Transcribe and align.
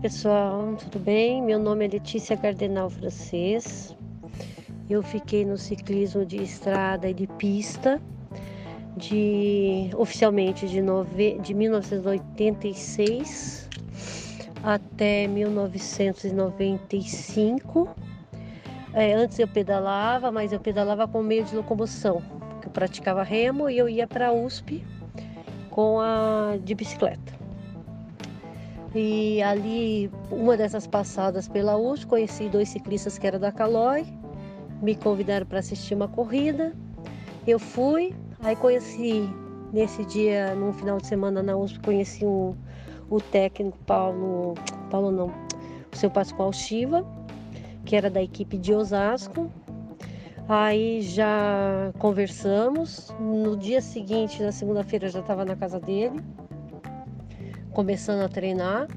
pessoal, 0.00 0.74
tudo 0.76 0.98
bem? 0.98 1.42
Meu 1.42 1.58
nome 1.58 1.84
é 1.84 1.88
Letícia 1.88 2.34
Cardenal 2.34 2.88
Francês. 2.88 3.94
Eu 4.88 5.02
fiquei 5.02 5.44
no 5.44 5.58
ciclismo 5.58 6.24
de 6.24 6.42
estrada 6.42 7.10
e 7.10 7.14
de 7.14 7.26
pista 7.26 8.00
de 8.96 9.90
oficialmente 9.94 10.66
de, 10.66 10.80
nove, 10.80 11.38
de 11.40 11.52
1986 11.52 13.68
até 14.62 15.28
1995. 15.28 17.86
É, 18.94 19.12
antes 19.12 19.38
eu 19.38 19.46
pedalava, 19.46 20.32
mas 20.32 20.50
eu 20.50 20.60
pedalava 20.60 21.06
com 21.06 21.22
meio 21.22 21.44
de 21.44 21.54
locomoção. 21.54 22.22
Eu 22.64 22.70
praticava 22.70 23.22
remo 23.22 23.68
e 23.68 23.76
eu 23.76 23.86
ia 23.86 24.06
para 24.06 24.28
a 24.28 24.32
USP 24.32 24.82
com 25.70 26.00
a 26.00 26.56
de 26.64 26.74
bicicleta. 26.74 27.39
E 28.94 29.40
ali, 29.42 30.10
uma 30.30 30.56
dessas 30.56 30.86
passadas 30.86 31.46
pela 31.46 31.76
USP, 31.76 32.06
conheci 32.06 32.48
dois 32.48 32.68
ciclistas 32.68 33.18
que 33.18 33.26
eram 33.26 33.38
da 33.38 33.52
Caloi, 33.52 34.04
me 34.82 34.96
convidaram 34.96 35.46
para 35.46 35.60
assistir 35.60 35.94
uma 35.94 36.08
corrida. 36.08 36.74
Eu 37.46 37.58
fui, 37.58 38.14
aí 38.40 38.56
conheci 38.56 39.28
nesse 39.72 40.04
dia, 40.04 40.54
num 40.54 40.72
final 40.72 40.98
de 40.98 41.06
semana 41.06 41.42
na 41.42 41.56
USP, 41.56 41.78
conheci 41.80 42.26
um, 42.26 42.54
o 43.08 43.20
técnico 43.20 43.78
Paulo, 43.86 44.54
Paulo 44.90 45.12
não, 45.12 45.26
o 45.92 45.96
seu 45.96 46.10
Pascoal 46.10 46.52
Chiva, 46.52 47.06
que 47.84 47.94
era 47.94 48.10
da 48.10 48.22
equipe 48.22 48.58
de 48.58 48.74
Osasco. 48.74 49.50
Aí 50.48 51.00
já 51.02 51.92
conversamos. 52.00 53.14
No 53.20 53.56
dia 53.56 53.80
seguinte, 53.80 54.42
na 54.42 54.50
segunda-feira, 54.50 55.08
já 55.08 55.20
estava 55.20 55.44
na 55.44 55.54
casa 55.54 55.78
dele, 55.78 56.20
começando 57.72 58.22
a 58.22 58.28
treinar. 58.28 58.88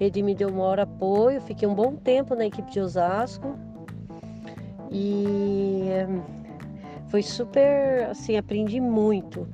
Ele 0.00 0.22
me 0.22 0.34
deu 0.34 0.48
uma 0.48 0.64
hora 0.64 0.82
apoio, 0.82 1.40
fiquei 1.40 1.66
um 1.68 1.74
bom 1.74 1.94
tempo 1.94 2.34
na 2.34 2.46
equipe 2.46 2.70
de 2.70 2.80
Osasco. 2.80 3.56
E 4.90 5.86
foi 7.08 7.22
super, 7.22 8.08
assim, 8.10 8.36
aprendi 8.36 8.80
muito. 8.80 9.46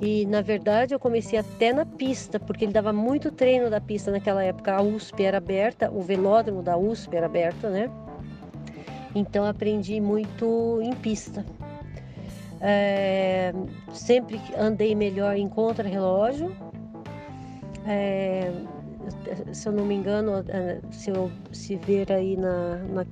E 0.00 0.26
na 0.26 0.42
verdade 0.42 0.92
eu 0.92 0.98
comecei 0.98 1.38
até 1.38 1.72
na 1.72 1.86
pista, 1.86 2.40
porque 2.40 2.64
ele 2.64 2.72
dava 2.72 2.92
muito 2.92 3.30
treino 3.30 3.70
da 3.70 3.80
pista 3.80 4.10
naquela 4.10 4.42
época. 4.42 4.74
A 4.74 4.82
USP 4.82 5.22
era 5.22 5.38
aberta, 5.38 5.88
o 5.90 6.00
velódromo 6.00 6.60
da 6.60 6.76
USP 6.76 7.16
era 7.16 7.26
aberto, 7.26 7.68
né? 7.68 7.88
Então 9.14 9.44
aprendi 9.44 10.00
muito 10.00 10.80
em 10.82 10.92
pista. 10.94 11.46
É, 12.60 13.52
sempre 13.92 14.40
andei 14.58 14.94
melhor 14.94 15.36
em 15.36 15.48
contra-relógio. 15.48 16.52
É, 17.86 18.52
se 19.52 19.68
eu 19.68 19.72
não 19.72 19.84
me 19.84 19.94
engano, 19.94 20.44
é, 20.48 20.80
se 20.90 21.10
eu 21.10 21.30
se 21.52 21.76
ver 21.76 22.12
aí 22.12 22.36
na, 22.36 22.76
na 22.78 23.04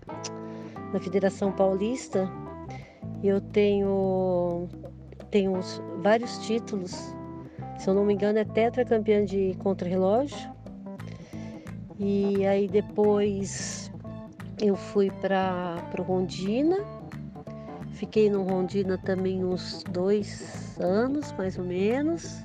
na 0.93 1.01
Federação 1.01 1.53
Paulista, 1.53 2.29
eu 3.23 3.41
tenho, 3.41 4.69
tenho 5.31 5.61
vários 6.03 6.39
títulos. 6.39 6.93
Se 7.79 7.89
eu 7.89 7.95
não 7.95 8.05
me 8.05 8.15
engano, 8.15 8.39
é 8.39 8.45
tetracampeã 8.45 9.25
de 9.25 9.55
contrarrelógio. 9.59 10.51
E 11.99 12.47
aí 12.47 12.67
depois 12.67 13.91
eu 14.61 14.75
fui 14.75 15.11
para 15.11 15.77
Rondina. 15.99 16.79
Fiquei 17.93 18.31
no 18.31 18.43
Rondina 18.43 18.97
também 18.99 19.45
uns 19.45 19.85
dois 19.91 20.79
anos, 20.81 21.33
mais 21.33 21.59
ou 21.59 21.65
menos. 21.65 22.43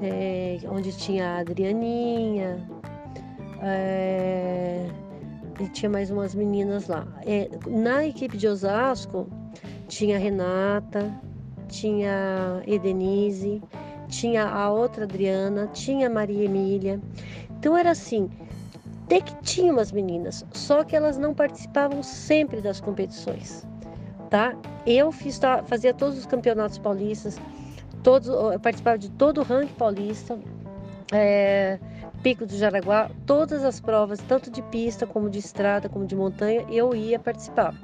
É, 0.00 0.58
onde 0.68 0.92
tinha 0.92 1.28
a 1.28 1.38
Adrianinha. 1.38 2.68
É, 3.62 4.86
e 5.60 5.68
tinha 5.68 5.90
mais 5.90 6.10
umas 6.10 6.34
meninas 6.34 6.86
lá. 6.88 7.06
É, 7.24 7.48
na 7.66 8.06
equipe 8.06 8.36
de 8.36 8.46
Osasco 8.46 9.26
tinha 9.88 10.16
a 10.16 10.18
Renata, 10.18 11.12
tinha 11.68 12.62
a 12.62 12.70
Edenise, 12.70 13.62
tinha 14.08 14.46
a 14.46 14.70
outra 14.70 15.04
Adriana, 15.04 15.66
tinha 15.68 16.08
a 16.08 16.10
Maria 16.10 16.44
Emília. 16.44 17.00
Então 17.58 17.76
era 17.76 17.90
assim, 17.90 18.28
até 19.04 19.20
que 19.20 19.34
tinha 19.42 19.72
umas 19.72 19.92
meninas, 19.92 20.44
só 20.52 20.84
que 20.84 20.94
elas 20.94 21.16
não 21.16 21.32
participavam 21.32 22.02
sempre 22.02 22.60
das 22.60 22.80
competições, 22.80 23.66
tá? 24.30 24.54
Eu 24.86 25.10
fiz, 25.10 25.40
fazia 25.66 25.94
todos 25.94 26.18
os 26.18 26.26
campeonatos 26.26 26.78
paulistas, 26.78 27.38
todos, 28.06 28.30
participava 28.62 28.96
de 28.96 29.10
todo 29.10 29.40
o 29.40 29.42
ranking 29.42 29.74
paulista. 29.74 30.38
É, 31.12 31.76
Pico 32.22 32.46
do 32.46 32.56
Jaraguá, 32.56 33.10
todas 33.26 33.64
as 33.64 33.80
provas, 33.80 34.20
tanto 34.28 34.48
de 34.48 34.62
pista 34.62 35.04
como 35.04 35.28
de 35.28 35.40
estrada, 35.40 35.88
como 35.88 36.06
de 36.06 36.14
montanha, 36.14 36.64
eu 36.70 36.94
ia 36.94 37.18
participar. 37.18 37.74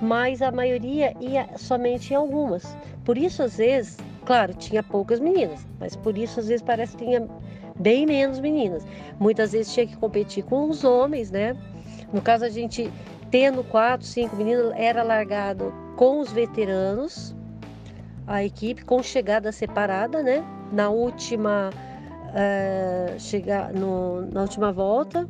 Mas 0.00 0.40
a 0.40 0.50
maioria 0.50 1.14
ia 1.20 1.46
somente 1.58 2.14
em 2.14 2.16
algumas. 2.16 2.76
Por 3.04 3.18
isso, 3.18 3.42
às 3.42 3.58
vezes, 3.58 3.98
claro, 4.24 4.54
tinha 4.54 4.82
poucas 4.82 5.20
meninas, 5.20 5.66
mas 5.78 5.94
por 5.94 6.16
isso, 6.16 6.40
às 6.40 6.48
vezes, 6.48 6.62
parece 6.62 6.96
que 6.96 7.04
tinha 7.04 7.28
bem 7.78 8.06
menos 8.06 8.40
meninas. 8.40 8.86
Muitas 9.20 9.52
vezes 9.52 9.72
tinha 9.74 9.86
que 9.86 9.96
competir 9.98 10.44
com 10.44 10.70
os 10.70 10.82
homens, 10.82 11.30
né? 11.30 11.54
No 12.10 12.22
caso, 12.22 12.44
a 12.46 12.48
gente 12.48 12.90
tendo 13.30 13.62
quatro, 13.64 14.06
cinco 14.06 14.34
meninas, 14.34 14.72
era 14.76 15.02
largado 15.02 15.74
com 15.96 16.20
os 16.20 16.32
veteranos, 16.32 17.34
a 18.28 18.44
equipe, 18.44 18.84
com 18.84 19.02
chegada 19.02 19.50
separada, 19.50 20.22
né? 20.22 20.44
Na 20.70 20.90
última 20.90 21.70
é, 22.34 23.16
chegar 23.18 23.72
no, 23.72 24.20
na 24.30 24.42
última 24.42 24.70
volta, 24.70 25.26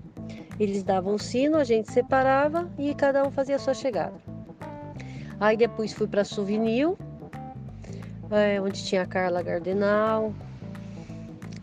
eles 0.59 0.83
davam 0.83 1.15
o 1.15 1.19
sino, 1.19 1.57
a 1.57 1.65
gente 1.65 1.91
separava 1.93 2.69
e 2.77 2.93
cada 2.95 3.27
um 3.27 3.31
fazia 3.31 3.57
a 3.57 3.59
sua 3.59 3.73
chegada. 3.73 4.15
Aí 5.39 5.57
depois 5.57 5.93
fui 5.93 6.09
para 6.09 6.25
Souvenir, 6.25 6.93
é, 8.33 8.61
onde 8.61 8.85
tinha 8.85 9.03
a 9.03 9.07
Carla 9.07 9.41
Gardenal, 9.43 10.35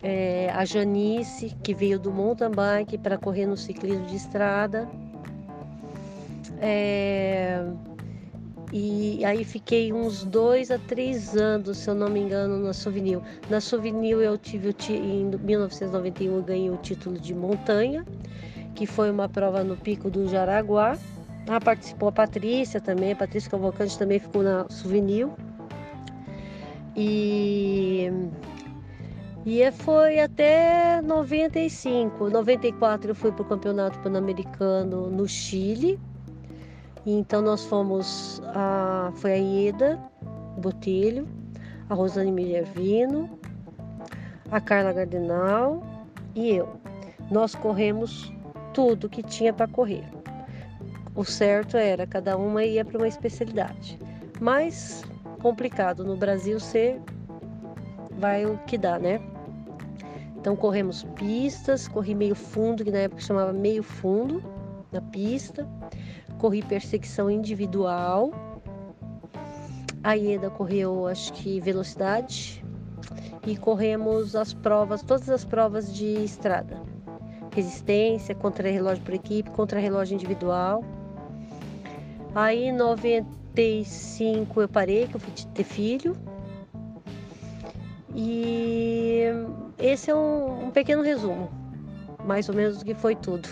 é, 0.02 0.50
a 0.54 0.64
Janice, 0.64 1.54
que 1.62 1.74
veio 1.74 1.98
do 1.98 2.10
mountain 2.10 2.50
bike 2.50 2.96
para 2.96 3.18
correr 3.18 3.44
no 3.44 3.56
ciclismo 3.56 4.06
de 4.06 4.16
estrada. 4.16 4.88
É, 6.58 7.62
e 8.78 9.24
aí 9.24 9.42
fiquei 9.42 9.90
uns 9.90 10.22
dois 10.22 10.70
a 10.70 10.78
três 10.78 11.34
anos, 11.34 11.78
se 11.78 11.88
eu 11.88 11.94
não 11.94 12.10
me 12.10 12.20
engano, 12.20 12.58
na 12.58 12.74
Souvenir. 12.74 13.20
Na 13.48 13.58
Souvenir 13.58 14.18
eu 14.18 14.36
tive 14.36 14.74
em 14.90 15.24
1991 15.24 16.36
eu 16.36 16.42
ganhei 16.42 16.68
o 16.68 16.76
título 16.76 17.18
de 17.18 17.34
montanha, 17.34 18.04
que 18.74 18.86
foi 18.86 19.10
uma 19.10 19.30
prova 19.30 19.64
no 19.64 19.78
Pico 19.78 20.10
do 20.10 20.28
Jaraguá. 20.28 20.98
Ah, 21.48 21.58
participou 21.58 22.10
a 22.10 22.12
Patrícia 22.12 22.78
também, 22.78 23.12
a 23.12 23.16
Patrícia 23.16 23.50
Cavalcante 23.50 23.98
também 23.98 24.18
ficou 24.18 24.42
na 24.42 24.68
Souvenir. 24.68 25.26
E 26.94 28.10
e 29.46 29.72
foi 29.72 30.18
até 30.18 31.00
95. 31.00 32.28
94 32.28 33.10
eu 33.10 33.14
fui 33.14 33.32
para 33.32 33.42
o 33.42 33.44
Campeonato 33.46 33.98
Pan-Americano 34.00 35.08
no 35.08 35.26
Chile. 35.26 35.98
Então 37.08 37.40
nós 37.40 37.64
fomos 37.64 38.42
a 38.46 39.12
foi 39.14 39.34
a 39.34 39.36
Ieda 39.36 39.96
Botelho, 40.58 41.28
a 41.88 41.94
Rosane 41.94 42.32
Minervino, 42.32 43.30
a 44.50 44.60
Carla 44.60 44.92
Gardenal 44.92 45.80
e 46.34 46.50
eu. 46.50 46.68
Nós 47.30 47.54
corremos 47.54 48.32
tudo 48.74 49.08
que 49.08 49.22
tinha 49.22 49.52
para 49.52 49.68
correr. 49.68 50.04
O 51.14 51.24
certo 51.24 51.76
era 51.76 52.08
cada 52.08 52.36
uma 52.36 52.64
ia 52.64 52.84
para 52.84 52.98
uma 52.98 53.06
especialidade. 53.06 54.00
Mas 54.40 55.04
complicado 55.40 56.04
no 56.04 56.16
Brasil 56.16 56.58
ser 56.58 57.00
vai 58.18 58.44
o 58.44 58.58
que 58.66 58.76
dá, 58.76 58.98
né? 58.98 59.20
Então 60.36 60.56
corremos 60.56 61.04
pistas, 61.14 61.86
corri 61.86 62.16
meio 62.16 62.34
fundo, 62.34 62.84
que 62.84 62.90
na 62.90 62.98
época 62.98 63.20
chamava 63.22 63.52
meio 63.52 63.84
fundo 63.84 64.42
na 64.90 65.00
pista 65.00 65.64
corri 66.38 66.62
perseguição 66.62 67.30
individual. 67.30 68.32
A 70.02 70.14
Ieda 70.14 70.50
correu, 70.50 71.06
acho 71.06 71.32
que 71.32 71.60
velocidade. 71.60 72.64
E 73.46 73.56
corremos 73.56 74.34
as 74.34 74.52
provas, 74.52 75.02
todas 75.02 75.28
as 75.28 75.44
provas 75.44 75.94
de 75.94 76.24
estrada. 76.24 76.80
Resistência, 77.54 78.34
contra-relógio 78.34 79.02
por 79.04 79.14
equipe, 79.14 79.50
contra-relógio 79.50 80.14
individual. 80.14 80.84
Aí 82.34 82.64
em 82.64 82.72
95 82.72 84.60
eu 84.60 84.68
parei, 84.68 85.06
que 85.06 85.16
eu 85.16 85.20
fui 85.20 85.32
ter 85.54 85.64
filho. 85.64 86.16
E 88.14 89.22
esse 89.78 90.10
é 90.10 90.14
um, 90.14 90.66
um 90.66 90.70
pequeno 90.70 91.02
resumo, 91.02 91.50
mais 92.24 92.48
ou 92.48 92.54
menos 92.54 92.78
do 92.78 92.84
que 92.84 92.94
foi 92.94 93.14
tudo. 93.14 93.48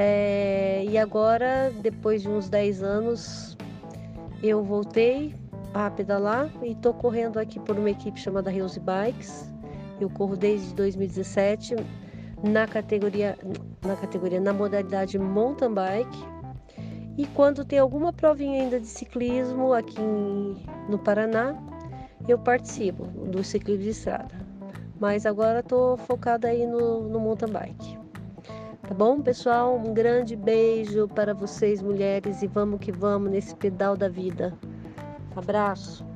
É, 0.00 0.84
e 0.88 0.96
agora, 0.96 1.72
depois 1.82 2.22
de 2.22 2.28
uns 2.28 2.48
10 2.48 2.84
anos, 2.84 3.56
eu 4.40 4.62
voltei 4.62 5.34
a 5.74 5.90
pedalar 5.90 6.48
e 6.62 6.70
estou 6.70 6.94
correndo 6.94 7.36
aqui 7.36 7.58
por 7.58 7.76
uma 7.76 7.90
equipe 7.90 8.20
chamada 8.20 8.52
Hills 8.52 8.78
Bikes. 8.78 9.52
Eu 10.00 10.08
corro 10.08 10.36
desde 10.36 10.72
2017. 10.74 11.74
na 12.44 12.68
categoria, 12.68 13.36
na 13.84 13.96
categoria, 13.96 14.40
na 14.40 14.52
modalidade 14.52 15.18
mountain 15.18 15.74
bike. 15.74 16.24
E 17.16 17.26
quando 17.34 17.64
tem 17.64 17.80
alguma 17.80 18.12
provinha 18.12 18.62
ainda 18.62 18.78
de 18.78 18.86
ciclismo 18.86 19.72
aqui 19.72 20.00
no 20.88 20.96
Paraná, 21.00 21.56
eu 22.28 22.38
participo 22.38 23.04
do 23.04 23.42
ciclismo 23.42 23.82
de 23.82 23.90
estrada. 23.90 24.46
Mas 25.00 25.26
agora 25.26 25.58
estou 25.58 25.96
focada 25.96 26.46
aí 26.46 26.64
no, 26.64 27.08
no 27.08 27.18
mountain 27.18 27.50
bike. 27.50 27.97
Tá 28.88 28.94
bom, 28.94 29.20
pessoal? 29.20 29.76
Um 29.76 29.92
grande 29.92 30.34
beijo 30.34 31.06
para 31.08 31.34
vocês, 31.34 31.82
mulheres, 31.82 32.40
e 32.40 32.46
vamos 32.46 32.80
que 32.80 32.90
vamos 32.90 33.30
nesse 33.30 33.54
pedal 33.54 33.98
da 33.98 34.08
vida. 34.08 34.54
Abraço. 35.36 36.06